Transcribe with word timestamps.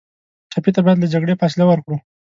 ټپي 0.51 0.71
ته 0.75 0.79
باید 0.85 0.99
له 1.01 1.07
جګړې 1.13 1.39
فاصله 1.41 1.63
ورکړو. 1.67 1.97